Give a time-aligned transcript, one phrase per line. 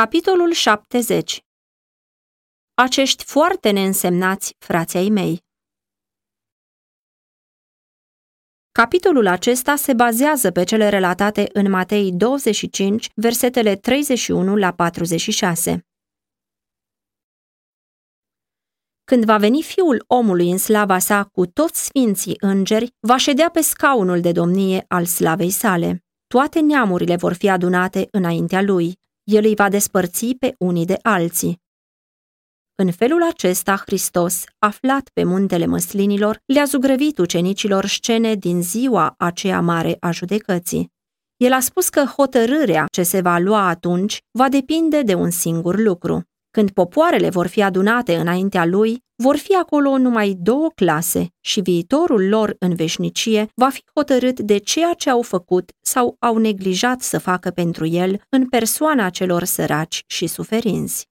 [0.00, 1.44] Capitolul 70
[2.74, 5.44] Acești foarte neînsemnați frații ai mei
[8.72, 15.86] Capitolul acesta se bazează pe cele relatate în Matei 25, versetele 31 la 46.
[19.04, 23.60] Când va veni fiul omului în slava sa cu toți sfinții îngeri, va ședea pe
[23.60, 26.04] scaunul de domnie al slavei sale.
[26.26, 31.60] Toate neamurile vor fi adunate înaintea lui el îi va despărți pe unii de alții.
[32.74, 39.60] În felul acesta, Hristos, aflat pe muntele măslinilor, le-a zugrăvit ucenicilor scene din ziua aceea
[39.60, 40.92] mare a judecății.
[41.36, 45.78] El a spus că hotărârea ce se va lua atunci va depinde de un singur
[45.78, 46.22] lucru.
[46.50, 52.28] Când popoarele vor fi adunate înaintea lui, vor fi acolo numai două clase și viitorul
[52.28, 57.18] lor în veșnicie va fi hotărât de ceea ce au făcut sau au neglijat să
[57.18, 61.08] facă pentru el în persoana celor săraci și suferinți.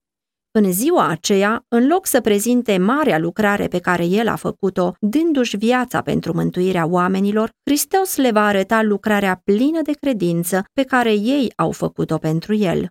[0.51, 5.57] În ziua aceea, în loc să prezinte marea lucrare pe care el a făcut-o, dându-și
[5.57, 11.53] viața pentru mântuirea oamenilor, Hristos le va arăta lucrarea plină de credință pe care ei
[11.55, 12.87] au făcut-o pentru el.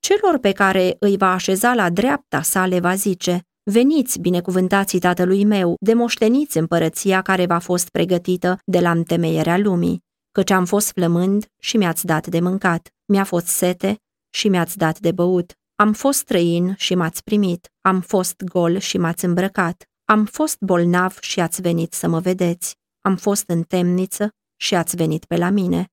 [0.00, 5.44] Celor pe care îi va așeza la dreapta sa le va zice, Veniți, binecuvântații tatălui
[5.44, 11.46] meu, demoșteniți împărăția care v-a fost pregătită de la întemeierea lumii, căci am fost flămând
[11.58, 14.00] și mi-ați dat de mâncat, mi-a fost sete
[14.30, 18.98] și mi-ați dat de băut, am fost străin și m-ați primit, am fost gol și
[18.98, 24.28] m-ați îmbrăcat, am fost bolnav și ați venit să mă vedeți, am fost în temniță
[24.56, 25.86] și ați venit pe la mine.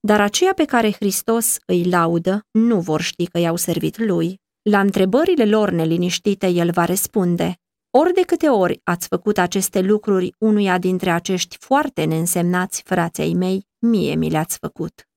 [0.00, 4.42] Dar aceia pe care Hristos îi laudă nu vor ști că i-au servit lui.
[4.70, 10.34] La întrebările lor neliniștite, el va răspunde, ori de câte ori ați făcut aceste lucruri
[10.38, 15.08] unuia dintre acești foarte neînsemnați frații mei, mie mi le-ați făcut.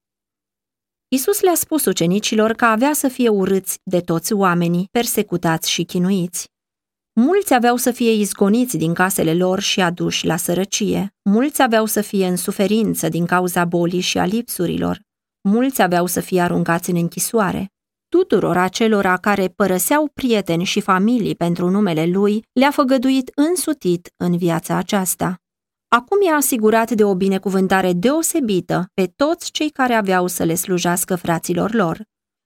[1.07, 6.51] Isus le-a spus ucenicilor că avea să fie urâți de toți oamenii, persecutați și chinuiți.
[7.13, 11.15] Mulți aveau să fie izgoniți din casele lor și aduși la sărăcie.
[11.29, 15.01] Mulți aveau să fie în suferință din cauza bolii și a lipsurilor.
[15.41, 17.71] Mulți aveau să fie aruncați în închisoare.
[18.09, 24.75] Tuturor acelora care părăseau prieteni și familii pentru numele lui, le-a făgăduit însutit în viața
[24.75, 25.41] aceasta.
[25.87, 31.15] Acum i-a asigurat de o binecuvântare deosebită pe toți cei care aveau să le slujească
[31.15, 32.01] fraților lor.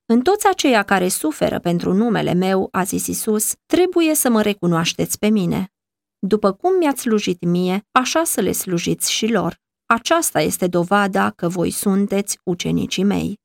[0.05, 5.17] În toți aceia care suferă pentru numele meu, a zis Isus, trebuie să mă recunoașteți
[5.17, 5.71] pe mine.
[6.19, 9.59] După cum mi-ați slujit mie, așa să le slujiți și lor.
[9.85, 13.40] Aceasta este dovada că voi sunteți ucenicii mei.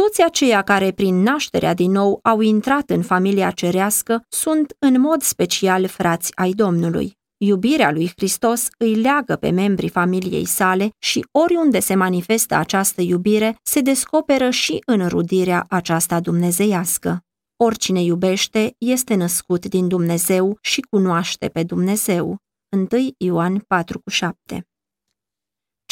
[0.00, 5.22] Toți aceia care prin nașterea din nou au intrat în familia cerească sunt în mod
[5.22, 7.16] special frați ai Domnului.
[7.36, 13.56] Iubirea lui Hristos îi leagă pe membrii familiei sale și oriunde se manifestă această iubire,
[13.62, 17.20] se descoperă și în rudirea aceasta dumnezeiască.
[17.56, 22.36] Oricine iubește este născut din Dumnezeu și cunoaște pe Dumnezeu.
[22.76, 24.73] 1 Ioan 4,7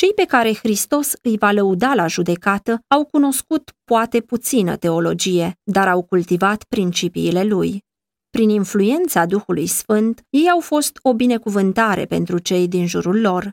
[0.03, 5.89] Cei pe care Hristos îi va lăuda la judecată au cunoscut poate puțină teologie, dar
[5.89, 7.85] au cultivat principiile lui.
[8.31, 13.51] Prin influența Duhului Sfânt, ei au fost o binecuvântare pentru cei din jurul lor.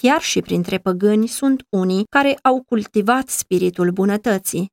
[0.00, 4.70] Chiar și printre păgâni sunt unii care au cultivat spiritul bunătății.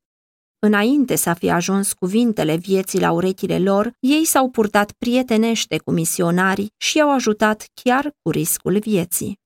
[0.60, 6.72] Înainte să fi ajuns cuvintele vieții la urechile lor, ei s-au purtat prietenește cu misionarii
[6.78, 9.42] și i-au ajutat chiar cu riscul vieții.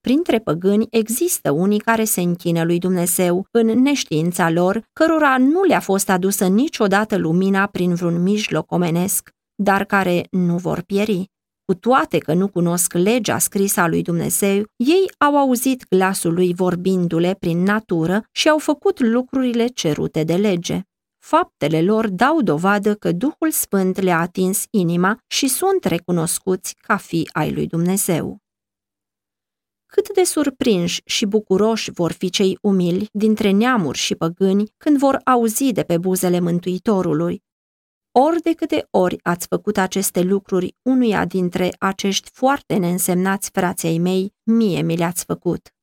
[0.00, 5.80] Printre păgâni există unii care se închină lui Dumnezeu în neștiința lor, cărora nu le-a
[5.80, 11.30] fost adusă niciodată lumina prin vreun mijloc omenesc, dar care nu vor pieri.
[11.64, 16.54] Cu toate că nu cunosc legea scrisă a lui Dumnezeu, ei au auzit glasul lui
[16.54, 20.82] vorbindu-le prin natură și au făcut lucrurile cerute de lege.
[21.18, 27.28] Faptele lor dau dovadă că Duhul Sfânt le-a atins inima și sunt recunoscuți ca fi
[27.32, 28.38] ai lui Dumnezeu.
[29.90, 35.20] Cât de surprinși și bucuroși vor fi cei umili dintre neamuri și păgâni când vor
[35.24, 37.42] auzi de pe buzele Mântuitorului,
[38.12, 44.34] ori de câte ori ați făcut aceste lucruri unuia dintre acești foarte neînsemnați frații mei,
[44.42, 45.74] mie mi le-ați făcut.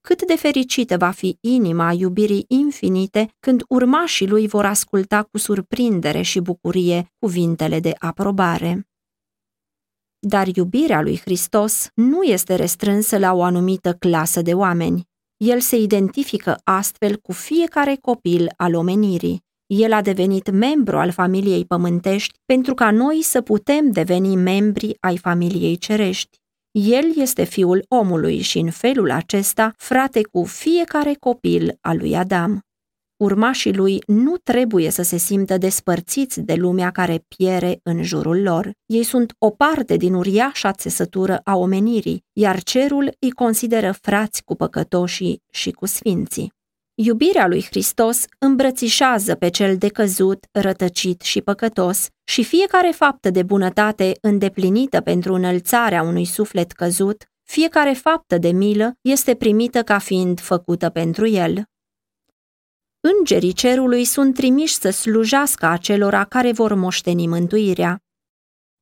[0.00, 6.22] Cât de fericită va fi inima iubirii infinite când urmașii lui vor asculta cu surprindere
[6.22, 8.88] și bucurie cuvintele de aprobare.
[10.18, 15.02] Dar iubirea lui Hristos nu este restrânsă la o anumită clasă de oameni.
[15.36, 19.46] El se identifică astfel cu fiecare copil al omenirii.
[19.66, 25.18] El a devenit membru al familiei pământești pentru ca noi să putem deveni membri ai
[25.18, 26.38] familiei cerești.
[26.70, 32.67] El este fiul omului și în felul acesta frate cu fiecare copil al lui Adam.
[33.18, 38.70] Urmașii lui nu trebuie să se simtă despărțiți de lumea care piere în jurul lor.
[38.86, 44.54] Ei sunt o parte din uriașa țesătură a omenirii, iar cerul îi consideră frați cu
[44.54, 46.52] păcătoșii și cu sfinții.
[46.94, 54.12] Iubirea lui Hristos îmbrățișează pe cel decăzut, rătăcit și păcătos și fiecare faptă de bunătate
[54.20, 60.88] îndeplinită pentru înălțarea unui suflet căzut, fiecare faptă de milă este primită ca fiind făcută
[60.88, 61.64] pentru el.
[63.00, 68.02] Îngerii cerului sunt trimiși să slujească acelora care vor moșteni mântuirea.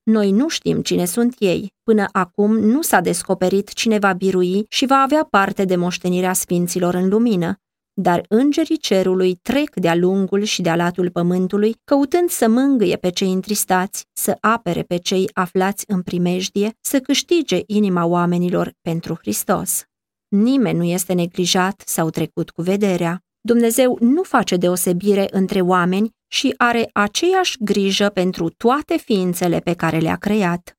[0.03, 1.73] Noi nu știm cine sunt ei.
[1.83, 6.95] Până acum nu s-a descoperit cine va birui și va avea parte de moștenirea sfinților
[6.95, 7.61] în lumină,
[8.01, 13.33] dar îngerii cerului trec de-a lungul și de-a latul pământului, căutând să mângâie pe cei
[13.33, 19.85] întristați, să apere pe cei aflați în primejdie, să câștige inima oamenilor pentru Hristos.
[20.29, 23.26] Nimeni nu este neglijat sau trecut cu vederea.
[23.47, 29.99] Dumnezeu nu face deosebire între oameni și are aceeași grijă pentru toate ființele pe care
[29.99, 30.79] le-a creat.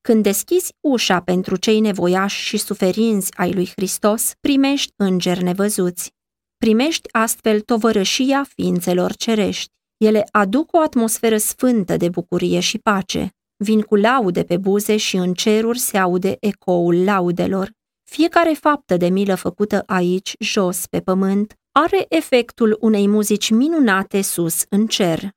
[0.00, 6.12] Când deschizi ușa pentru cei nevoiași și suferinți ai lui Hristos, primești îngeri nevăzuți.
[6.56, 9.72] Primești astfel tovărășia ființelor cerești.
[9.96, 13.30] Ele aduc o atmosferă sfântă de bucurie și pace.
[13.56, 17.70] Vin cu laude pe buze și în ceruri se aude ecoul laudelor.
[18.10, 24.64] Fiecare faptă de milă făcută aici, jos, pe pământ, are efectul unei muzici minunate sus
[24.68, 25.30] în cer.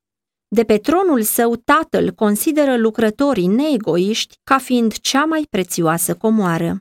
[0.47, 6.77] De pe tronul său, tatăl consideră lucrătorii neegoiști ca fiind cea mai prețioasă comoară.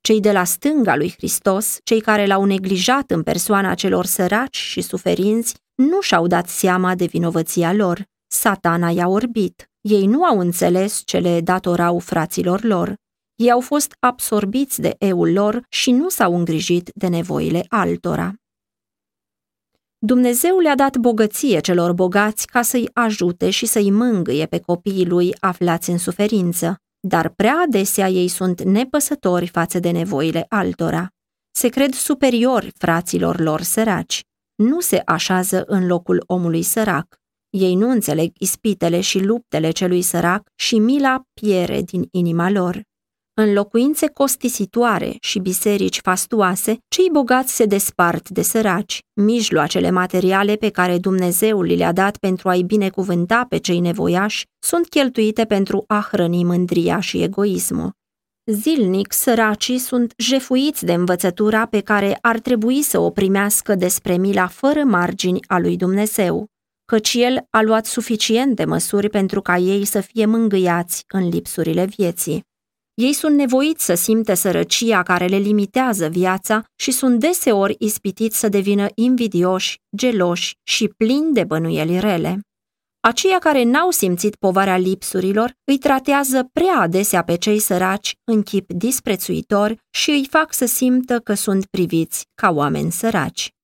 [0.00, 4.80] Cei de la stânga lui Hristos, cei care l-au neglijat în persoana celor săraci și
[4.80, 8.04] suferinți, nu și-au dat seama de vinovăția lor.
[8.26, 9.70] Satana i-a orbit.
[9.80, 12.94] Ei nu au înțeles ce le datorau fraților lor.
[13.34, 18.34] Ei au fost absorbiți de eul lor și nu s-au îngrijit de nevoile altora.
[19.98, 25.34] Dumnezeu le-a dat bogăție celor bogați ca să-i ajute și să-i mângâie pe copiii lui
[25.40, 31.08] aflați în suferință, dar prea adesea ei sunt nepăsători față de nevoile altora.
[31.50, 34.24] Se cred superiori fraților lor săraci.
[34.54, 37.16] Nu se așează în locul omului sărac.
[37.50, 42.82] Ei nu înțeleg ispitele și luptele celui sărac și mila piere din inima lor.
[43.38, 48.98] În locuințe costisitoare și biserici fastuoase, cei bogați se despart de săraci.
[49.14, 54.88] Mijloacele materiale pe care Dumnezeu li le-a dat pentru a-i binecuvânta pe cei nevoiași sunt
[54.88, 57.90] cheltuite pentru a hrăni mândria și egoismul.
[58.50, 64.46] Zilnic, săracii sunt jefuiți de învățătura pe care ar trebui să o primească despre mila
[64.46, 66.46] fără margini a lui Dumnezeu,
[66.84, 72.44] căci El a luat suficiente măsuri pentru ca ei să fie mângâiați în lipsurile vieții.
[72.96, 78.48] Ei sunt nevoiți să simte sărăcia care le limitează viața și sunt deseori ispitiți să
[78.48, 82.40] devină invidioși, geloși și plini de bănuieli rele.
[83.00, 88.72] Aceia care n-au simțit povarea lipsurilor îi tratează prea adesea pe cei săraci în chip
[88.72, 93.54] disprețuitor și îi fac să simtă că sunt priviți ca oameni săraci.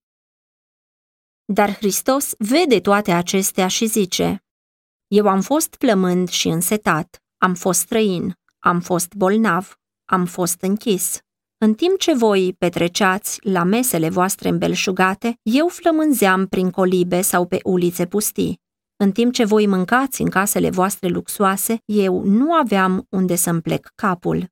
[1.44, 4.44] Dar Hristos vede toate acestea și zice,
[5.06, 11.18] Eu am fost plămând și însetat, am fost străin, am fost bolnav, am fost închis.
[11.58, 17.58] În timp ce voi petreceați la mesele voastre îmbelșugate, eu flămânzeam prin colibe sau pe
[17.62, 18.60] ulițe pustii.
[18.96, 23.92] În timp ce voi mâncați în casele voastre luxoase, eu nu aveam unde să-mi plec
[23.94, 24.46] capul.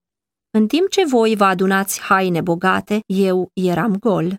[0.51, 4.39] În timp ce voi vă adunați haine bogate, eu eram gol.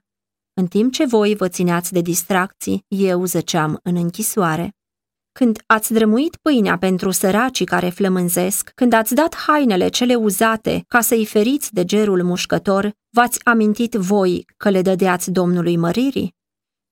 [0.53, 4.75] În timp ce voi vă țineați de distracții, eu zăceam în închisoare.
[5.31, 11.01] Când ați drămuit pâinea pentru săracii care flămânzesc, când ați dat hainele cele uzate ca
[11.01, 16.35] să-i feriți de gerul mușcător, v-ați amintit voi că le dădeați Domnului măririi?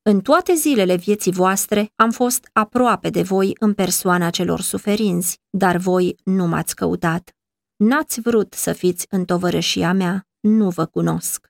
[0.01, 5.77] În toate zilele vieții voastre am fost aproape de voi în persoana celor suferinți, dar
[5.77, 7.35] voi nu m-ați căutat.
[7.75, 11.48] N-ați vrut să fiți în tovărășia mea, nu vă cunosc.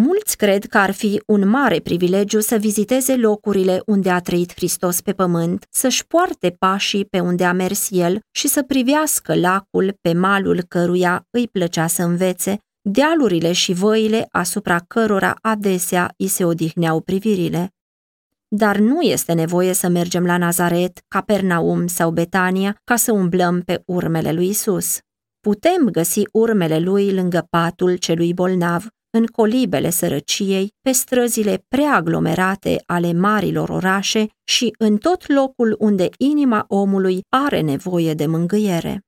[0.00, 5.00] Mulți cred că ar fi un mare privilegiu să viziteze locurile unde a trăit Hristos
[5.00, 10.12] pe pământ, să-și poarte pașii pe unde a mers el și să privească lacul pe
[10.12, 17.00] malul căruia îi plăcea să învețe, dealurile și văile asupra cărora adesea îi se odihneau
[17.00, 17.74] privirile.
[18.48, 23.82] Dar nu este nevoie să mergem la Nazaret, Capernaum sau Betania ca să umblăm pe
[23.86, 24.98] urmele lui Isus.
[25.40, 33.12] Putem găsi urmele lui lângă patul celui bolnav, în colibele sărăciei, pe străzile preaglomerate ale
[33.12, 39.00] marilor orașe și în tot locul unde inima omului are nevoie de mângâiere.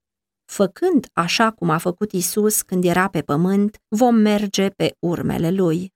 [0.44, 5.92] Făcând așa cum a făcut Isus când era pe pământ, vom merge pe urmele lui.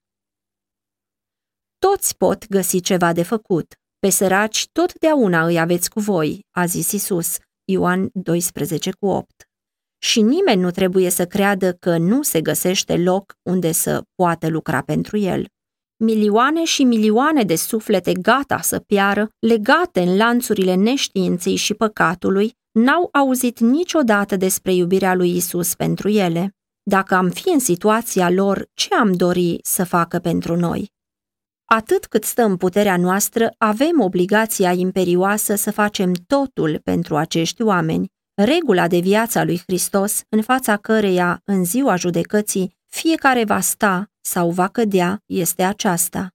[1.79, 3.75] Toți pot găsi ceva de făcut.
[3.99, 9.52] Pe săraci totdeauna îi aveți cu voi, a zis Isus, Ioan 12 cu 8.
[10.05, 14.83] Și nimeni nu trebuie să creadă că nu se găsește loc unde să poată lucra
[14.83, 15.47] pentru el.
[15.97, 23.09] Milioane și milioane de suflete gata să piară, legate în lanțurile neștiinței și păcatului, n-au
[23.13, 26.51] auzit niciodată despre iubirea lui Isus pentru ele.
[26.83, 30.91] Dacă am fi în situația lor, ce am dori să facă pentru noi?
[31.65, 38.07] Atât cât stă în puterea noastră, avem obligația imperioasă să facem totul pentru acești oameni.
[38.35, 44.11] Regula de viață a lui Hristos, în fața căreia, în ziua judecății, fiecare va sta
[44.21, 46.31] sau va cădea, este aceasta.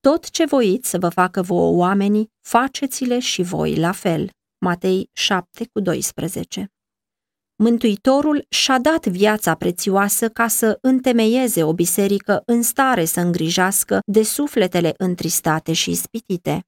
[0.00, 4.30] Tot ce voiți să vă facă vouă oamenii, faceți-le și voi la fel.
[4.58, 6.72] Matei 7 cu 12
[7.56, 14.22] Mântuitorul și-a dat viața prețioasă ca să întemeieze o biserică în stare să îngrijească de
[14.22, 16.66] sufletele întristate și ispitite.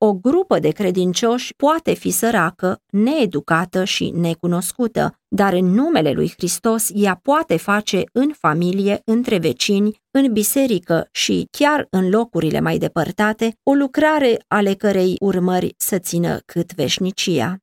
[0.00, 6.90] O grupă de credincioși poate fi săracă, needucată și necunoscută, dar în numele lui Hristos
[6.94, 13.56] ea poate face în familie, între vecini, în biserică și chiar în locurile mai depărtate
[13.62, 17.56] o lucrare ale cărei urmări să țină cât veșnicia.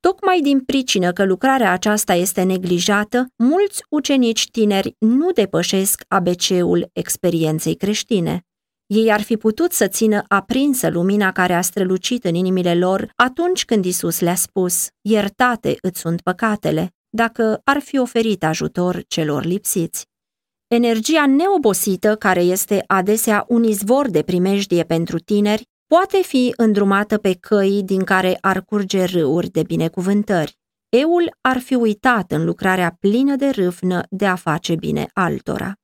[0.00, 7.74] Tocmai din pricină că lucrarea aceasta este neglijată, mulți ucenici tineri nu depășesc ABC-ul experienței
[7.74, 8.44] creștine.
[8.94, 13.64] Ei ar fi putut să țină aprinsă lumina care a strălucit în inimile lor atunci
[13.64, 20.06] când Isus le-a spus, iertate îți sunt păcatele, dacă ar fi oferit ajutor celor lipsiți.
[20.66, 27.34] Energia neobosită, care este adesea un izvor de primejdie pentru tineri, poate fi îndrumată pe
[27.40, 30.58] căi din care ar curge râuri de binecuvântări.
[30.88, 35.78] Eul ar fi uitat în lucrarea plină de râvnă de a face bine altora.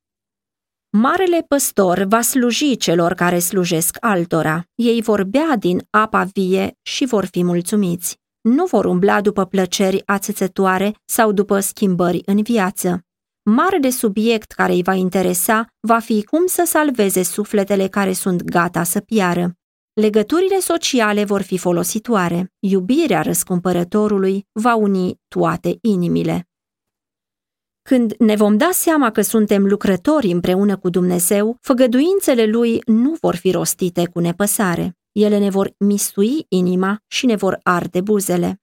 [0.93, 4.65] Marele păstor va sluji celor care slujesc altora.
[4.75, 8.19] Ei vor bea din apa vie și vor fi mulțumiți.
[8.41, 13.01] Nu vor umbla după plăceri ațățătoare sau după schimbări în viață.
[13.43, 18.83] Marele subiect care îi va interesa va fi cum să salveze sufletele care sunt gata
[18.83, 19.55] să piară.
[19.93, 22.53] Legăturile sociale vor fi folositoare.
[22.59, 26.50] Iubirea răscumpărătorului va uni toate inimile.
[27.91, 33.37] Când ne vom da seama că suntem lucrători împreună cu Dumnezeu, făgăduințele Lui nu vor
[33.37, 34.97] fi rostite cu nepăsare.
[35.13, 38.61] Ele ne vor mistui inima și ne vor arde buzele.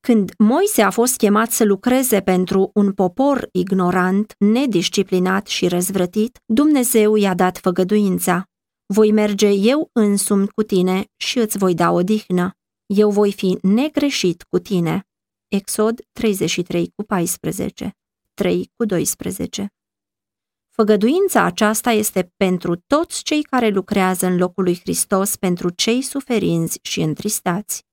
[0.00, 7.14] Când Moise a fost chemat să lucreze pentru un popor ignorant, nedisciplinat și răzvrătit, Dumnezeu
[7.14, 8.44] i-a dat făgăduința.
[8.94, 12.50] Voi merge eu însumi cu tine și îți voi da odihnă.
[12.86, 15.02] Eu voi fi negreșit cu tine.
[15.48, 17.96] Exod 33 cu 14
[18.40, 19.66] 3 cu 12
[20.70, 26.78] Făgăduința aceasta este pentru toți cei care lucrează în locul lui Hristos pentru cei suferinți
[26.82, 27.84] și întristați.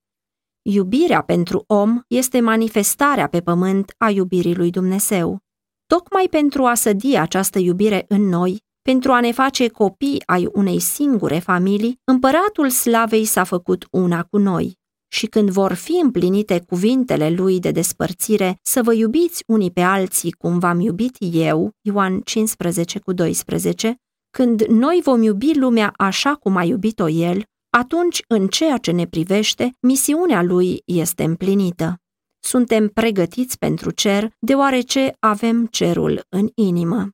[0.61, 5.39] Iubirea pentru om este manifestarea pe pământ a iubirii lui Dumnezeu.
[5.85, 10.79] Tocmai pentru a sădi această iubire în noi, pentru a ne face copii ai unei
[10.79, 14.81] singure familii, împăratul slavei s-a făcut una cu noi.
[15.13, 20.31] Și când vor fi împlinite cuvintele lui de despărțire, să vă iubiți unii pe alții
[20.31, 23.95] cum v-am iubit eu, Ioan 15 cu 12,
[24.29, 29.07] când noi vom iubi lumea așa cum a iubit-o el, atunci, în ceea ce ne
[29.07, 31.97] privește, misiunea lui este împlinită.
[32.39, 37.09] Suntem pregătiți pentru cer, deoarece avem cerul în inimă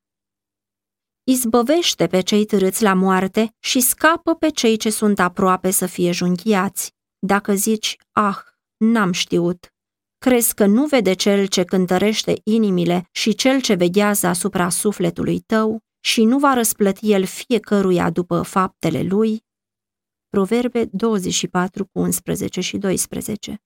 [1.24, 6.12] izbăvește pe cei târâți la moarte și scapă pe cei ce sunt aproape să fie
[6.12, 6.98] junchiați.
[7.20, 8.38] Dacă zici, ah,
[8.78, 9.74] n-am știut,
[10.18, 15.80] crezi că nu vede cel ce cântărește inimile și cel ce veghează asupra sufletului tău
[16.00, 19.44] și nu va răsplăti el fiecăruia după faptele lui?
[20.30, 23.62] Proverbe 24 11 și 12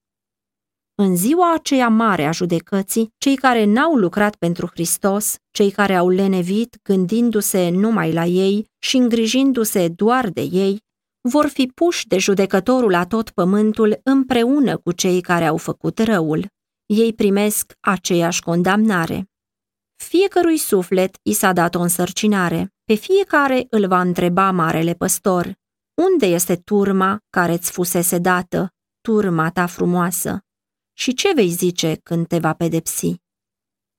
[0.96, 6.10] în ziua aceea mare a judecății, cei care n-au lucrat pentru Hristos, cei care au
[6.10, 10.82] lenevit gândindu-se numai la ei și îngrijindu-se doar de ei,
[11.30, 16.48] vor fi puși de judecătorul la tot pământul împreună cu cei care au făcut răul.
[16.86, 19.30] Ei primesc aceeași condamnare.
[19.96, 22.74] Fiecărui suflet i s-a dat o însărcinare.
[22.84, 25.54] Pe fiecare îl va întreba marele păstor.
[25.94, 30.40] Unde este turma care ți fusese dată, turma ta frumoasă?
[30.94, 33.16] Și ce vei zice când te va pedepsi?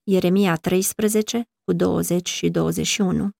[0.02, 3.30] Ieremia 13, cu 20 și 21